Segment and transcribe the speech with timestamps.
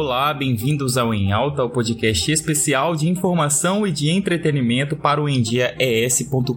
[0.00, 5.28] Olá, bem-vindos ao Em Alta, o podcast especial de informação e de entretenimento para o
[5.28, 6.52] endiaes.com.br.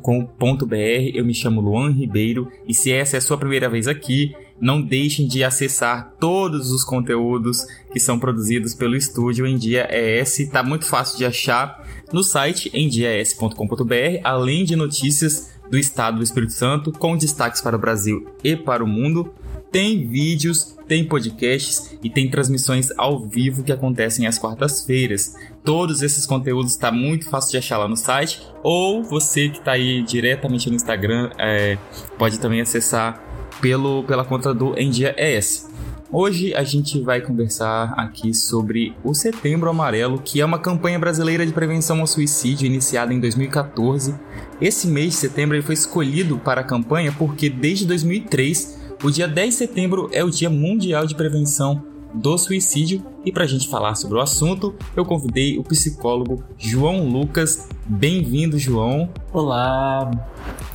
[1.11, 4.79] Eu me chamo Luan Ribeiro e se essa é a sua primeira vez aqui, não
[4.79, 10.41] deixem de acessar todos os conteúdos que são produzidos pelo estúdio Em Dia ES.
[10.41, 11.83] Está muito fácil de achar
[12.13, 17.79] no site endiaes.com.br, além de notícias do estado do Espírito Santo, com destaques para o
[17.79, 19.33] Brasil e para o mundo
[19.71, 25.35] tem vídeos, tem podcasts e tem transmissões ao vivo que acontecem às quartas-feiras.
[25.63, 29.71] Todos esses conteúdos está muito fácil de achar lá no site, ou você que está
[29.71, 31.77] aí diretamente no Instagram é,
[32.17, 33.23] pode também acessar
[33.61, 35.71] pelo, pela conta do Endia ES.
[36.13, 41.45] Hoje a gente vai conversar aqui sobre o Setembro Amarelo, que é uma campanha brasileira
[41.45, 44.13] de prevenção ao suicídio iniciada em 2014.
[44.59, 49.49] Esse mês de setembro foi escolhido para a campanha porque desde 2003 o dia 10
[49.49, 53.95] de setembro é o Dia Mundial de Prevenção do Suicídio e para a gente falar
[53.95, 57.67] sobre o assunto, eu convidei o psicólogo João Lucas.
[57.85, 59.09] Bem-vindo, João.
[59.33, 60.11] Olá,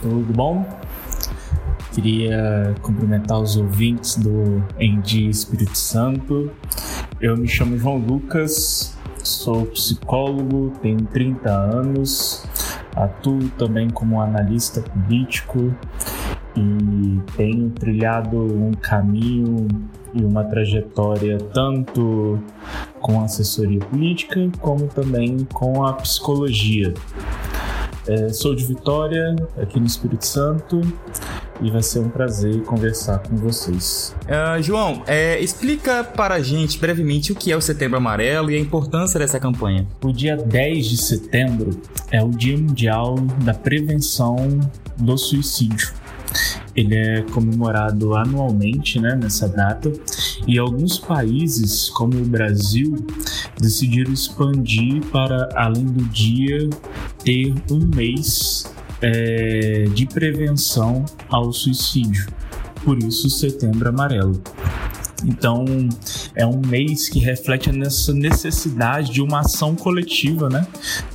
[0.03, 0.67] tudo bom?
[1.95, 6.51] Queria cumprimentar os ouvintes do Endi Espírito Santo.
[7.21, 12.45] Eu me chamo João Lucas, sou psicólogo, tenho 30 anos,
[12.97, 15.73] atuo também como analista político
[16.57, 19.69] e tenho trilhado um caminho
[20.15, 22.39] e uma trajetória tanto
[23.01, 26.95] com assessoria política como também com a psicologia.
[28.09, 30.81] É, sou de Vitória, aqui no Espírito Santo,
[31.61, 34.15] e vai ser um prazer conversar com vocês.
[34.23, 38.57] Uh, João, é, explica para a gente brevemente o que é o Setembro Amarelo e
[38.57, 39.87] a importância dessa campanha.
[40.05, 41.71] O dia 10 de setembro
[42.11, 44.37] é o Dia Mundial da Prevenção
[44.97, 46.06] do Suicídio.
[46.77, 49.91] Ele é comemorado anualmente né, nessa data
[50.47, 53.07] e alguns países, como o Brasil,
[53.59, 56.69] decidiram expandir para, além do dia,
[57.25, 58.71] ter um mês
[59.01, 62.27] é, de prevenção ao suicídio.
[62.85, 64.41] Por isso, Setembro Amarelo.
[65.25, 65.65] Então,
[66.35, 70.67] é um mês que reflete nessa necessidade de uma ação coletiva, né,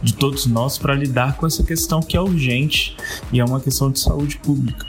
[0.02, 2.98] de todos nós para lidar com essa questão que é urgente
[3.32, 4.86] e é uma questão de saúde pública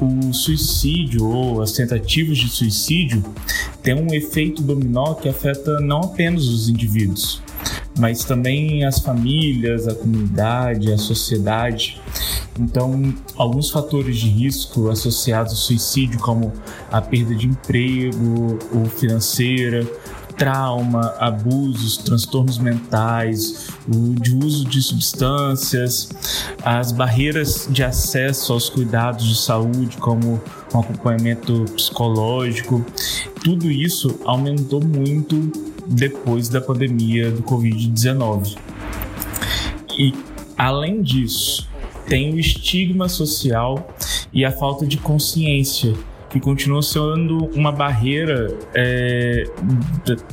[0.00, 3.22] o suicídio ou as tentativas de suicídio
[3.82, 7.40] têm um efeito dominó que afeta não apenas os indivíduos,
[7.98, 12.00] mas também as famílias, a comunidade, a sociedade.
[12.58, 16.52] Então, alguns fatores de risco associados ao suicídio, como
[16.90, 19.86] a perda de emprego ou financeira,
[20.36, 26.10] trauma, abusos, transtornos mentais, o de uso de substâncias,
[26.62, 30.40] as barreiras de acesso aos cuidados de saúde, como
[30.74, 32.84] um acompanhamento psicológico,
[33.42, 35.52] tudo isso aumentou muito
[35.86, 38.56] depois da pandemia do Covid-19.
[39.98, 40.12] E
[40.56, 41.68] além disso,
[42.06, 43.94] tem o estigma social
[44.32, 45.94] e a falta de consciência
[46.34, 49.44] que continua sendo uma barreira, é,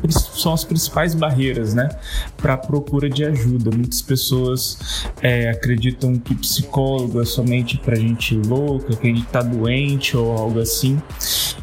[0.10, 1.90] são as principais barreiras, né,
[2.38, 3.70] para a procura de ajuda.
[3.70, 9.44] Muitas pessoas é, acreditam que psicólogo é somente para gente louca, que a gente está
[9.44, 11.00] doente ou algo assim.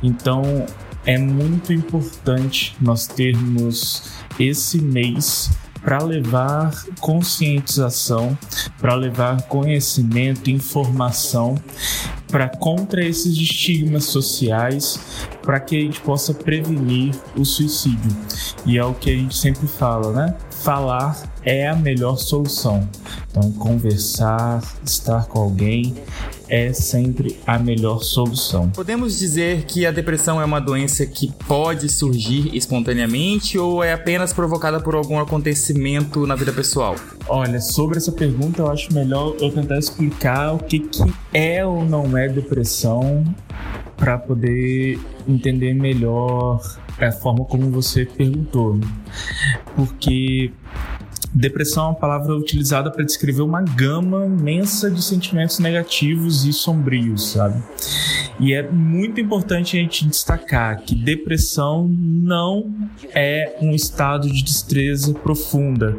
[0.05, 0.65] Então,
[1.05, 5.51] é muito importante nós termos esse mês
[5.83, 8.37] para levar conscientização,
[8.81, 11.57] para levar conhecimento, informação
[12.31, 15.01] para contra esses estigmas sociais,
[15.43, 18.11] para que a gente possa prevenir o suicídio.
[18.67, 20.35] E é o que a gente sempre fala, né?
[20.63, 22.89] Falar é a melhor solução.
[23.31, 25.95] Então, conversar, estar com alguém
[26.49, 28.71] é sempre a melhor solução.
[28.71, 34.33] Podemos dizer que a depressão é uma doença que pode surgir espontaneamente ou é apenas
[34.33, 36.97] provocada por algum acontecimento na vida pessoal?
[37.29, 41.85] Olha, sobre essa pergunta eu acho melhor eu tentar explicar o que, que é ou
[41.85, 43.25] não é depressão
[43.99, 44.99] para poder
[45.29, 46.61] entender melhor
[46.99, 48.79] a forma como você perguntou.
[49.77, 50.53] Porque
[51.35, 57.33] Depressão é uma palavra utilizada para descrever uma gama imensa de sentimentos negativos e sombrios,
[57.33, 57.63] sabe?
[58.41, 62.75] E é muito importante a gente destacar que depressão não
[63.15, 65.97] é um estado de destreza profunda,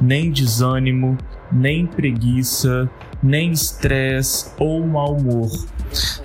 [0.00, 1.18] nem desânimo,
[1.50, 2.88] nem preguiça,
[3.20, 5.50] nem estresse ou mau humor.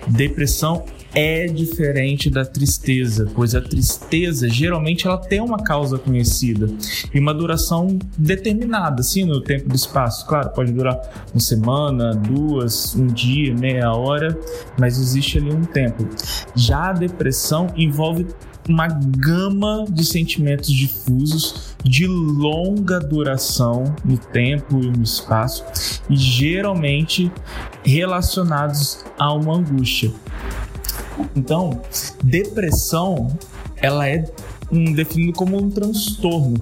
[0.07, 6.67] Depressão é diferente da tristeza, pois a tristeza geralmente ela tem uma causa conhecida
[7.13, 10.25] e uma duração determinada, assim, no tempo do espaço.
[10.25, 10.99] Claro, pode durar
[11.33, 14.37] uma semana, duas, um dia, meia hora,
[14.79, 16.07] mas existe ali um tempo.
[16.55, 18.25] Já a depressão envolve
[18.67, 25.65] uma gama de sentimentos difusos de longa duração no tempo e no espaço
[26.09, 27.31] e geralmente
[27.83, 30.11] relacionados a uma angústia.
[31.35, 31.81] Então,
[32.23, 33.27] depressão
[33.77, 34.25] ela é
[34.95, 36.55] definido como um transtorno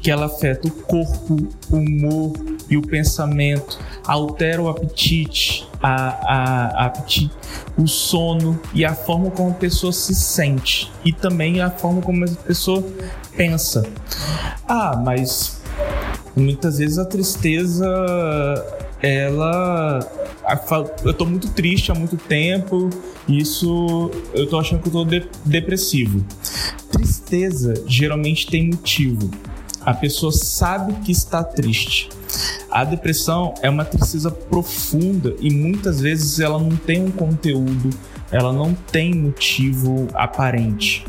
[0.00, 2.32] que ela afeta o corpo, o humor
[2.68, 6.92] e o pensamento, altera o apetite, a, a, a
[7.76, 12.24] o sono e a forma como a pessoa se sente e também a forma como
[12.24, 12.84] a pessoa
[13.36, 13.84] pensa.
[14.66, 15.60] Ah, mas
[16.34, 17.86] muitas vezes a tristeza
[19.00, 20.00] ela
[21.04, 22.90] eu tô muito triste há muito tempo,
[23.28, 26.24] isso eu tô achando que eu tô de, depressivo.
[26.90, 29.30] Tristeza geralmente tem motivo.
[29.80, 32.08] A pessoa sabe que está triste.
[32.70, 37.90] A depressão é uma tristeza profunda e muitas vezes ela não tem um conteúdo,
[38.30, 41.04] ela não tem motivo aparente.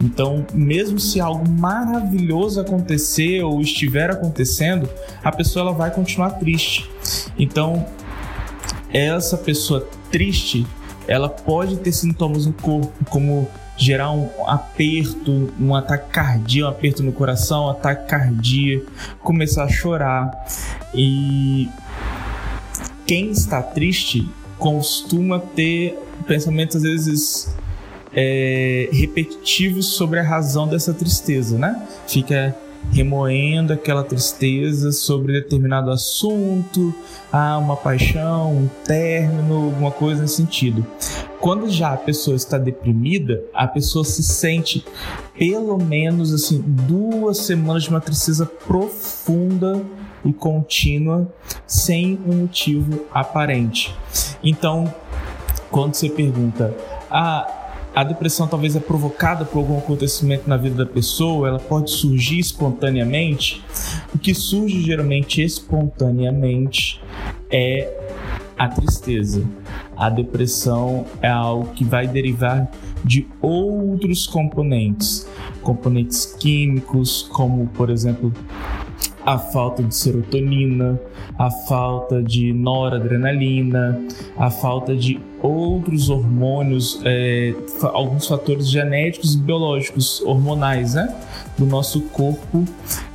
[0.00, 4.88] Então, mesmo se algo maravilhoso acontecer ou estiver acontecendo,
[5.24, 6.88] a pessoa ela vai continuar triste.
[7.36, 7.84] Então,
[8.92, 10.66] essa pessoa triste,
[11.06, 17.02] ela pode ter sintomas no corpo, como gerar um aperto, um ataque cardíaco, um aperto
[17.02, 18.90] no coração, um ataque cardíaco,
[19.22, 20.30] começar a chorar.
[20.94, 21.68] E
[23.06, 25.96] quem está triste costuma ter
[26.26, 27.54] pensamentos às vezes
[28.12, 31.86] é, repetitivos sobre a razão dessa tristeza, né?
[32.06, 32.54] Fica
[32.92, 36.94] remoendo aquela tristeza sobre determinado assunto,
[37.32, 40.86] ah, uma paixão, um término, alguma coisa nesse sentido.
[41.40, 44.84] Quando já a pessoa está deprimida, a pessoa se sente
[45.38, 49.80] pelo menos assim duas semanas de uma tristeza profunda
[50.24, 51.32] e contínua
[51.66, 53.94] sem um motivo aparente.
[54.42, 54.92] Então,
[55.70, 56.74] quando você pergunta,
[57.10, 57.57] ah,
[57.98, 62.38] a depressão talvez é provocada por algum acontecimento na vida da pessoa, ela pode surgir
[62.38, 63.60] espontaneamente.
[64.14, 67.00] O que surge geralmente espontaneamente
[67.50, 67.92] é
[68.56, 69.44] a tristeza.
[69.96, 72.70] A depressão é algo que vai derivar
[73.04, 75.28] de outros componentes,
[75.60, 78.32] componentes químicos, como por exemplo
[79.24, 81.00] a falta de serotonina,
[81.38, 84.00] a falta de noradrenalina,
[84.36, 91.14] a falta de outros hormônios, é, alguns fatores genéticos e biológicos, hormonais, né,
[91.56, 92.64] do nosso corpo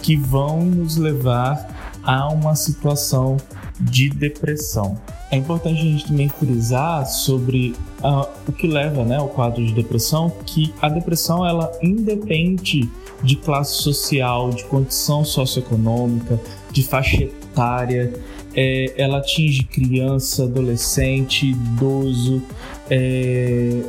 [0.01, 1.67] que vão nos levar
[2.03, 3.37] a uma situação
[3.79, 4.99] de depressão.
[5.31, 9.73] É importante a gente também frisar sobre uh, o que leva né, ao quadro de
[9.73, 12.89] depressão, que a depressão ela independe
[13.23, 16.39] de classe social, de condição socioeconômica,
[16.71, 18.13] de faixa etária,
[18.55, 22.43] é, ela atinge criança, adolescente, idoso,
[22.89, 23.81] é,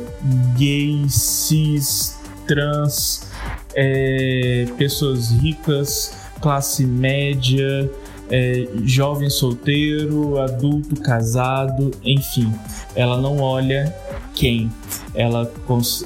[0.57, 2.17] gay, cis,
[2.47, 3.27] trans,
[3.75, 7.89] é, pessoas ricas, classe média,
[8.29, 12.51] é, jovem solteiro, adulto casado, enfim,
[12.95, 13.95] ela não olha
[14.33, 14.71] quem,
[15.13, 15.51] ela,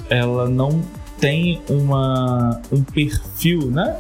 [0.10, 0.82] ela não
[1.20, 3.96] tem uma, um perfil, né?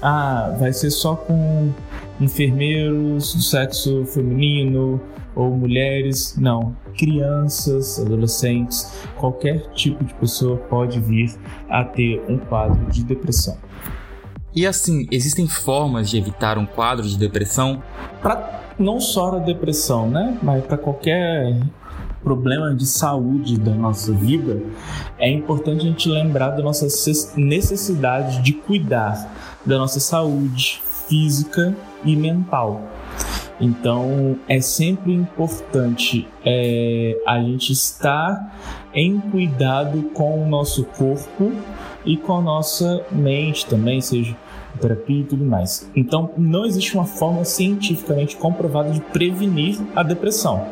[0.00, 1.72] Ah, vai ser só com
[2.20, 5.00] enfermeiros do sexo feminino
[5.34, 6.36] ou mulheres.
[6.38, 11.34] Não, crianças, adolescentes, qualquer tipo de pessoa pode vir
[11.68, 13.56] a ter um quadro de depressão.
[14.54, 17.82] E assim, existem formas de evitar um quadro de depressão?
[18.20, 20.36] Para não só a depressão, né?
[20.42, 21.60] Mas para qualquer
[22.22, 24.62] problema de saúde da nossa vida,
[25.18, 26.86] é importante a gente lembrar da nossa
[27.36, 29.32] necessidade de cuidar
[29.64, 32.82] da nossa saúde física e mental.
[33.60, 38.56] Então é sempre importante é, a gente estar
[38.94, 41.52] em cuidado com o nosso corpo
[42.04, 44.36] e com a nossa mente também, seja
[44.80, 45.90] terapia e tudo mais.
[45.94, 50.66] Então não existe uma forma cientificamente comprovada de prevenir a depressão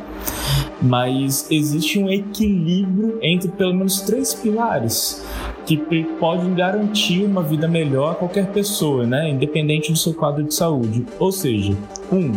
[0.81, 5.25] mas existe um equilíbrio entre pelo menos três pilares
[5.67, 5.77] que
[6.19, 9.29] podem garantir uma vida melhor a qualquer pessoa, né?
[9.29, 11.05] independente do seu quadro de saúde.
[11.19, 11.77] Ou seja,
[12.11, 12.33] um,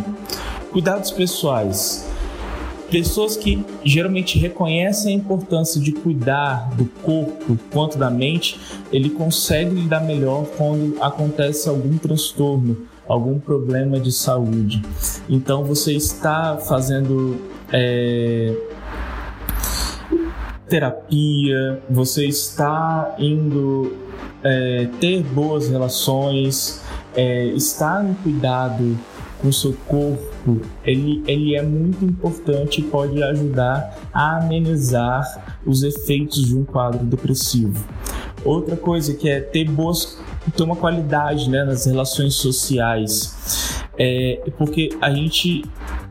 [0.70, 2.08] cuidados pessoais.
[2.92, 8.60] Pessoas que geralmente reconhecem a importância de cuidar do corpo quanto da mente,
[8.92, 14.82] ele consegue lidar melhor quando acontece algum transtorno, algum problema de saúde.
[15.26, 17.40] Então você está fazendo
[17.72, 18.54] é,
[20.68, 23.96] terapia, você está indo
[24.44, 26.82] é, ter boas relações,
[27.16, 27.46] é,
[28.04, 28.98] em cuidado
[29.42, 35.82] com o seu corpo, ele, ele é muito importante e pode ajudar a amenizar os
[35.82, 37.84] efeitos de um quadro depressivo.
[38.44, 40.18] Outra coisa que é ter boas,
[40.56, 43.82] ter uma qualidade né, nas relações sociais.
[43.98, 45.64] É, porque a gente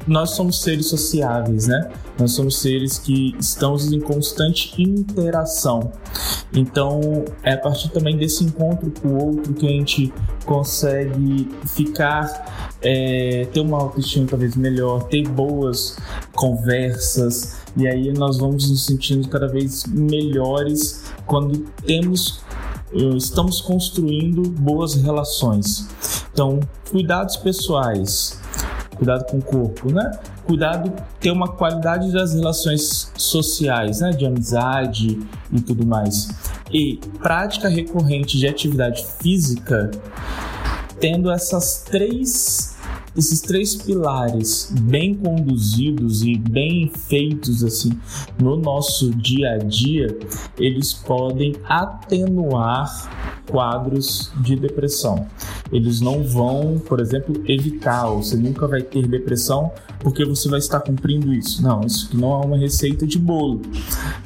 [0.07, 1.91] nós somos seres sociáveis, né?
[2.19, 5.91] Nós somos seres que estamos em constante interação.
[6.53, 10.13] Então, é a partir também desse encontro com o outro que a gente
[10.45, 15.97] consegue ficar, é, ter uma autoestima talvez melhor, ter boas
[16.33, 22.41] conversas, e aí nós vamos nos sentindo cada vez melhores quando temos
[22.93, 25.87] eh, estamos construindo boas relações.
[26.33, 28.40] Então, cuidados pessoais,
[29.01, 30.11] cuidado com o corpo, né?
[30.45, 34.11] Cuidado ter uma qualidade das relações sociais, né?
[34.11, 35.19] De amizade
[35.51, 36.29] e tudo mais.
[36.71, 39.89] E prática recorrente de atividade física,
[40.99, 42.77] tendo essas três
[43.17, 47.91] esses três pilares bem conduzidos e bem feitos assim
[48.39, 50.17] no nosso dia a dia,
[50.57, 53.09] eles podem atenuar
[53.49, 55.27] quadros de depressão.
[55.71, 60.59] Eles não vão, por exemplo, evitar, ou você nunca vai ter depressão porque você vai
[60.59, 61.63] estar cumprindo isso.
[61.63, 63.61] Não, isso não é uma receita de bolo,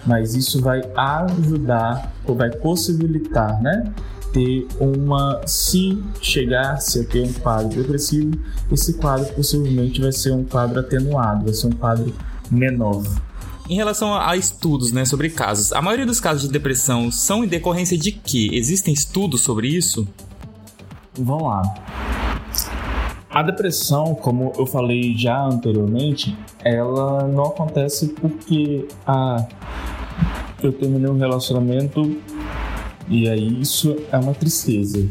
[0.06, 3.94] mas isso vai ajudar ou vai possibilitar, né?
[4.36, 5.42] ter uma.
[5.48, 8.38] Se chegar-se a ter um quadro depressivo,
[8.70, 12.14] esse quadro possivelmente vai ser um quadro atenuado, vai ser um quadro
[12.52, 13.02] menor.
[13.68, 17.48] Em relação a estudos né, sobre casos, a maioria dos casos de depressão são em
[17.48, 18.50] decorrência de quê?
[18.52, 20.08] Existem estudos sobre isso?
[21.18, 21.62] Vamos lá.
[23.30, 29.46] A depressão, como eu falei já anteriormente, ela não acontece porque ah,
[30.64, 32.18] eu terminei um relacionamento
[33.10, 35.06] e aí isso é uma tristeza.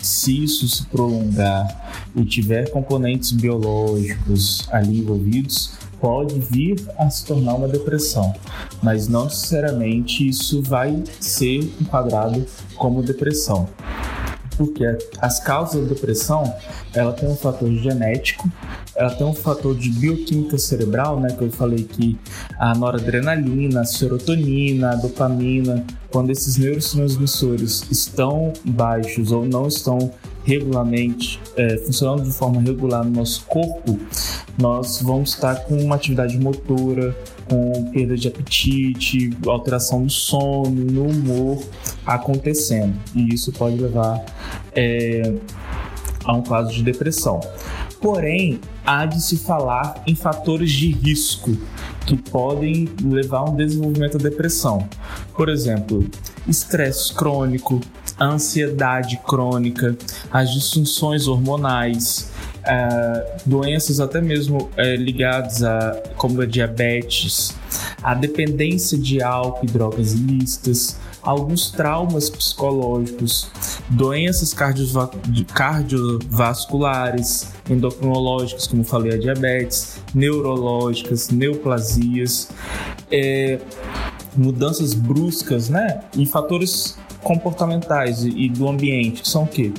[0.00, 7.54] Se isso se prolongar e tiver componentes biológicos ali envolvidos, pode vir a se tornar
[7.54, 8.32] uma depressão,
[8.82, 13.68] mas não necessariamente isso vai ser enquadrado como depressão.
[14.58, 14.84] Porque
[15.20, 16.52] as causas da depressão,
[16.92, 18.50] ela tem um fator genético,
[18.96, 22.18] ela tem um fator de bioquímica cerebral, né, que eu falei que
[22.58, 30.12] a noradrenalina, a serotonina, a dopamina, quando esses neurotransmissores estão baixos ou não estão
[30.48, 34.00] regularmente é, funcionando de forma regular no nosso corpo,
[34.58, 37.14] nós vamos estar com uma atividade motora,
[37.48, 41.62] com perda de apetite, alteração no sono, no humor
[42.06, 42.98] acontecendo.
[43.14, 44.24] E isso pode levar
[44.74, 45.34] é,
[46.24, 47.40] a um quadro de depressão.
[48.00, 51.56] Porém, há de se falar em fatores de risco
[52.06, 54.88] que podem levar a um desenvolvimento da depressão.
[55.36, 56.08] Por exemplo,
[56.46, 57.80] estresse crônico,
[58.20, 59.96] ansiedade crônica,
[60.30, 67.54] as disfunções hormonais, uh, doenças até mesmo uh, ligadas a como a diabetes,
[68.02, 73.50] a dependência de álcool e drogas ilícitas, alguns traumas psicológicos,
[73.88, 74.54] doenças
[75.54, 82.48] cardiovasculares, endocrinológicas, como falei, a diabetes, neurológicas, neoplasias,
[83.10, 83.58] é,
[84.36, 86.00] mudanças bruscas, né?
[86.16, 89.72] E fatores comportamentais e do ambiente, são o quê?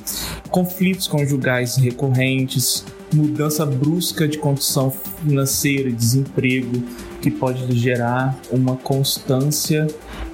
[0.50, 6.84] Conflitos conjugais recorrentes, mudança brusca de condição financeira, desemprego,
[7.22, 9.88] que pode gerar uma constância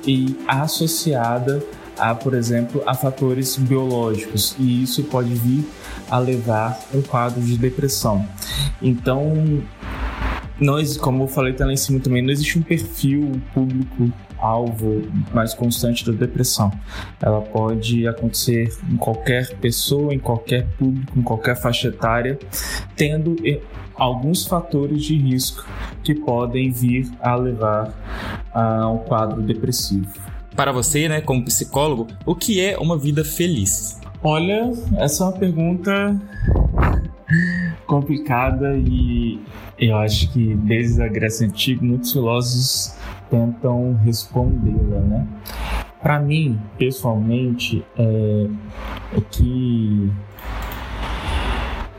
[0.05, 1.63] e associada
[1.97, 5.65] a, por exemplo, a fatores biológicos, e isso pode vir
[6.09, 8.25] a levar um quadro de depressão.
[8.81, 9.63] Então,
[10.59, 14.12] nós, como eu falei lá em cima também, não existe um perfil público
[14.45, 15.01] alvo
[15.33, 16.71] mais constante da depressão.
[17.21, 22.37] Ela pode acontecer em qualquer pessoa, em qualquer público, em qualquer faixa etária,
[22.95, 23.35] tendo
[23.95, 25.65] alguns fatores de risco
[26.03, 27.93] que podem vir a levar
[28.53, 30.07] a um quadro depressivo.
[30.55, 33.99] Para você, né, como psicólogo, o que é uma vida feliz?
[34.23, 36.19] Olha, essa é uma pergunta
[37.86, 39.39] complicada e
[39.77, 42.96] eu acho que desde a Grécia Antiga muitos filósofos
[43.29, 45.27] tentam respondê-la, né?
[46.01, 48.48] Para mim, pessoalmente, é,
[49.17, 50.12] o que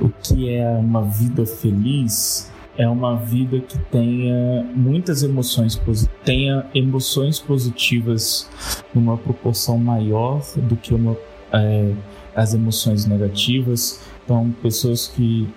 [0.00, 5.80] o que é uma vida feliz é uma vida que tenha muitas emoções
[6.24, 8.48] tenha emoções positivas
[8.94, 11.16] numa proporção maior do que uma,
[11.52, 11.92] é,
[12.34, 14.00] as emoções negativas.
[14.26, 15.48] Então, pessoas que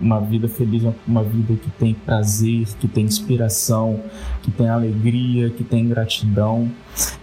[0.00, 4.00] uma vida feliz, uma vida que tem prazer, que tem inspiração,
[4.42, 6.70] que tem alegria, que tem gratidão,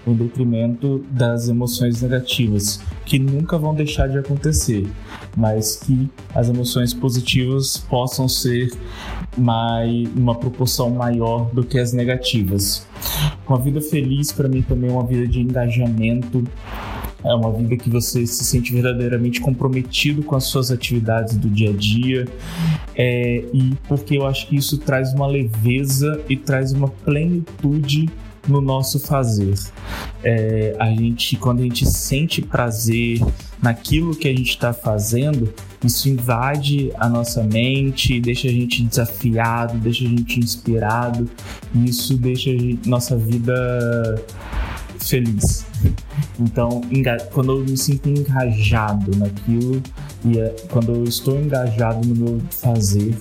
[0.06, 4.88] em detrimento das emoções negativas, que nunca vão deixar de acontecer,
[5.38, 8.72] mas que as emoções positivas possam ser
[9.38, 12.88] mais, uma proporção maior do que as negativas.
[13.48, 16.44] Uma vida feliz para mim também é uma vida de engajamento,
[17.24, 21.70] é uma vida que você se sente verdadeiramente comprometido com as suas atividades do dia
[21.70, 22.28] a dia.
[22.96, 28.10] É, e porque eu acho que isso traz uma leveza e traz uma plenitude
[28.48, 29.54] no nosso fazer.
[30.24, 33.22] É, a gente, quando a gente sente prazer
[33.62, 39.78] naquilo que a gente está fazendo, isso invade a nossa mente, deixa a gente desafiado,
[39.78, 41.30] deixa a gente inspirado,
[41.76, 44.24] e isso deixa gente, nossa vida
[45.00, 45.66] feliz.
[46.40, 46.82] Então,
[47.34, 49.82] quando eu me sinto engajado naquilo
[50.26, 53.16] e é, quando eu estou engajado no meu fazer,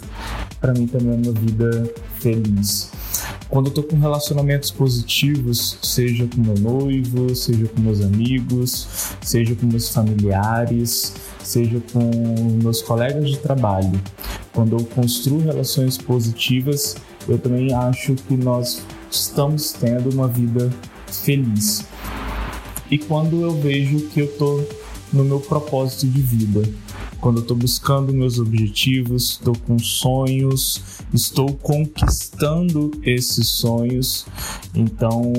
[0.61, 2.91] para mim também é uma vida feliz.
[3.49, 9.55] Quando eu tô com relacionamentos positivos, seja com meu noivo, seja com meus amigos, seja
[9.55, 12.11] com meus familiares, seja com
[12.63, 13.99] meus colegas de trabalho,
[14.53, 20.71] quando eu construo relações positivas, eu também acho que nós estamos tendo uma vida
[21.11, 21.85] feliz.
[22.91, 24.65] E quando eu vejo que eu tô
[25.13, 26.63] no meu propósito de vida,
[27.21, 34.27] quando eu estou buscando meus objetivos, estou com sonhos, estou conquistando esses sonhos.
[34.75, 35.33] Então,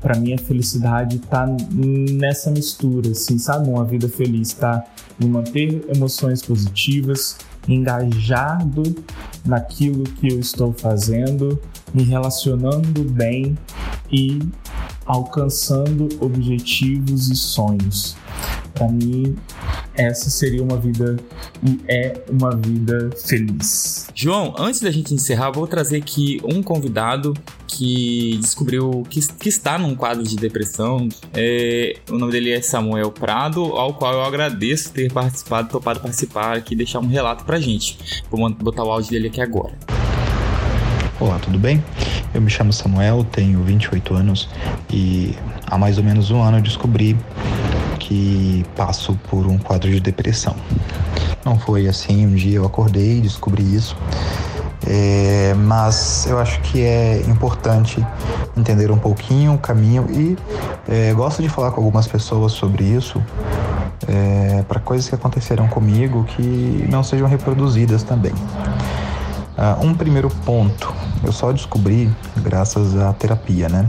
[0.00, 3.70] para mim a felicidade está nessa mistura, assim, sabe?
[3.70, 4.84] Uma vida feliz está
[5.18, 8.82] em manter emoções positivas, engajado
[9.46, 11.58] naquilo que eu estou fazendo,
[11.94, 13.56] me relacionando bem
[14.12, 14.38] e
[15.06, 18.16] alcançando objetivos e sonhos.
[18.74, 19.36] Para mim,
[19.94, 21.16] essa seria uma vida
[21.62, 24.08] e é uma vida feliz.
[24.14, 27.34] João, antes da gente encerrar, vou trazer aqui um convidado
[27.68, 31.08] que descobriu que, que está num quadro de depressão.
[31.32, 36.56] É, o nome dele é Samuel Prado, ao qual eu agradeço ter participado, topado participar
[36.56, 38.22] aqui deixar um relato pra gente.
[38.30, 39.93] Vou botar o áudio dele aqui agora.
[41.24, 41.82] Olá, tudo bem?
[42.34, 44.46] Eu me chamo Samuel, tenho 28 anos
[44.90, 45.34] e
[45.66, 47.18] há mais ou menos um ano eu descobri
[47.98, 50.54] que passo por um quadro de depressão.
[51.42, 53.96] Não foi assim, um dia eu acordei e descobri isso.
[54.86, 58.06] É, mas eu acho que é importante
[58.54, 60.36] entender um pouquinho o caminho e
[60.86, 63.18] é, gosto de falar com algumas pessoas sobre isso
[64.06, 68.34] é, para coisas que aconteceram comigo que não sejam reproduzidas também.
[69.56, 73.88] Uh, um primeiro ponto, eu só descobri graças à terapia, né?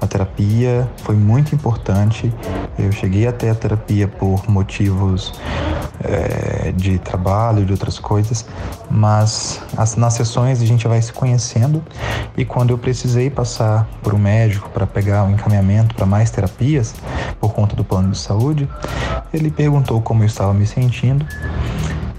[0.00, 2.32] A terapia foi muito importante.
[2.78, 5.32] Eu cheguei até a terapia por motivos
[6.02, 8.46] é, de trabalho, de outras coisas,
[8.90, 11.82] mas as, nas sessões a gente vai se conhecendo
[12.36, 16.94] e quando eu precisei passar por um médico para pegar um encaminhamento para mais terapias
[17.38, 18.68] por conta do plano de saúde,
[19.32, 21.26] ele perguntou como eu estava me sentindo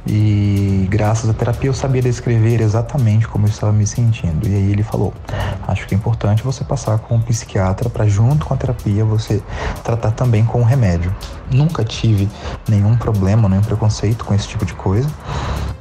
[0.05, 4.47] e graças à terapia eu sabia descrever exatamente como eu estava me sentindo.
[4.47, 5.13] E aí ele falou:
[5.67, 9.41] Acho que é importante você passar com um psiquiatra para, junto com a terapia, você
[9.83, 11.13] tratar também com o remédio.
[11.51, 12.27] Nunca tive
[12.67, 15.09] nenhum problema, nenhum preconceito com esse tipo de coisa.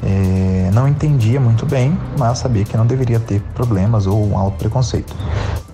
[0.03, 4.57] É, não entendia muito bem, mas sabia que não deveria ter problemas ou um alto
[4.59, 5.15] preconceito.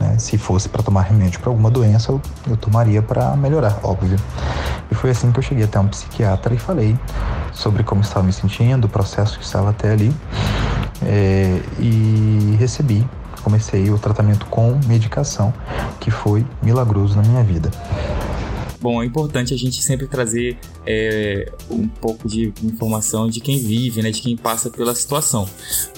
[0.06, 0.18] Né?
[0.18, 4.18] Se fosse para tomar remédio para alguma doença, eu, eu tomaria para melhorar, óbvio.
[4.90, 6.96] E foi assim que eu cheguei até um psiquiatra e falei
[7.52, 10.14] sobre como estava me sentindo, o processo que estava até ali.
[11.02, 13.06] É, e recebi,
[13.42, 15.52] comecei o tratamento com medicação,
[16.00, 17.70] que foi milagroso na minha vida.
[18.80, 24.02] Bom, é importante a gente sempre trazer é, um pouco de informação de quem vive,
[24.02, 25.48] né, de quem passa pela situação.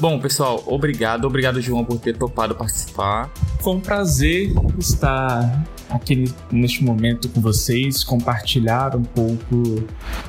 [0.01, 3.31] Bom, pessoal, obrigado, obrigado João por ter topado participar.
[3.61, 9.85] Foi um prazer estar aqui neste momento com vocês, compartilhar um pouco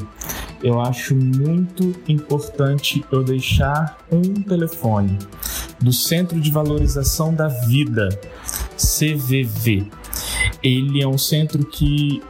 [0.62, 5.18] eu acho muito importante eu deixar um telefone
[5.80, 8.08] do Centro de Valorização da Vida,
[8.76, 9.90] CVV
[10.62, 12.22] ele é um centro que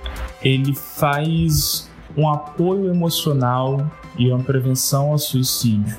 [0.42, 5.96] ele faz um apoio emocional e uma prevenção ao suicídio.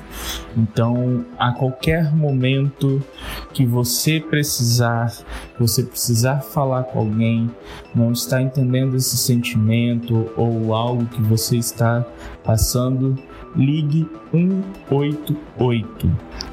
[0.56, 3.02] Então, a qualquer momento
[3.52, 5.12] que você precisar,
[5.58, 7.50] você precisar falar com alguém,
[7.94, 12.06] não está entendendo esse sentimento ou algo que você está
[12.44, 13.18] passando,
[13.56, 16.10] ligue 188.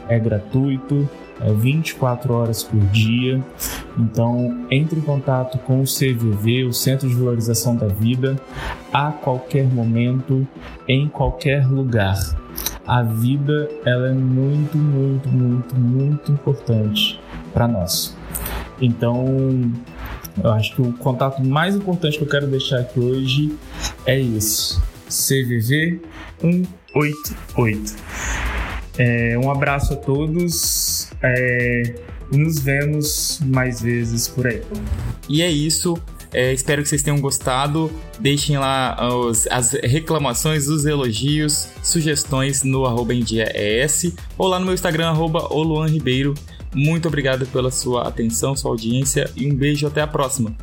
[0.08, 1.08] É gratuito,
[1.41, 3.43] é 24 horas por dia.
[3.97, 8.39] Então, entre em contato com o CVV, o Centro de Valorização da Vida,
[8.93, 10.47] a qualquer momento,
[10.88, 12.17] em qualquer lugar.
[12.86, 17.19] A vida ela é muito, muito, muito, muito importante
[17.54, 18.15] para nós.
[18.82, 19.25] Então,
[20.43, 23.56] eu acho que o contato mais importante que eu quero deixar aqui hoje
[24.06, 24.82] é isso.
[25.08, 26.01] CVV
[26.39, 28.11] 188.
[28.97, 31.95] É, um abraço a todos é,
[32.32, 34.62] e nos vemos mais vezes por aí.
[35.27, 35.97] E é isso.
[36.34, 37.91] É, espero que vocês tenham gostado.
[38.19, 43.13] Deixem lá os, as reclamações, os elogios, sugestões no arroba
[44.38, 45.49] ou lá no meu Instagram, arroba.
[46.73, 50.56] Muito obrigado pela sua atenção, sua audiência e um beijo até a próxima.